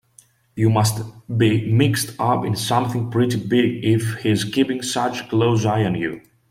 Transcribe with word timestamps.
You 0.55 0.71
must 0.71 0.99
be 1.37 1.63
mixed 1.71 2.19
up 2.19 2.43
in 2.43 2.55
something 2.55 3.11
pretty 3.11 3.37
big 3.37 3.85
if 3.85 4.15
he's 4.23 4.43
keeping 4.43 4.81
such 4.81 5.21
a 5.21 5.27
close 5.27 5.63
eye 5.63 5.83
on 5.83 5.93
you. 5.93 6.23